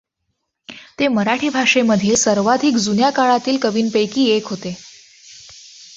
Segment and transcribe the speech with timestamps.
[0.99, 4.75] ते मराठी भाषेमधील सर्वाधिक जुन्या काळातील कवींपैकी एक होते.